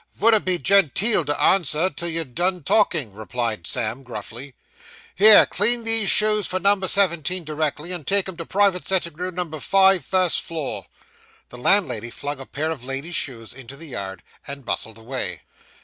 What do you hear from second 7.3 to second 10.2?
directly, and take 'em to private sitting room, number five,